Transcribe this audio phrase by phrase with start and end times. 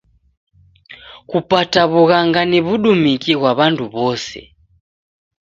[1.29, 4.39] Kupata w'ughanga ni w'udumiki ghwa w'andu w'ose.